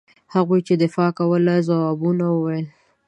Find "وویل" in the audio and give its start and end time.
2.31-2.65